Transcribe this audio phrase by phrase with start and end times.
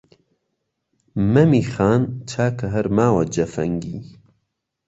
[1.33, 2.01] «مەمی خان»
[2.31, 3.99] چاکە هەر ماوە جەفەنگی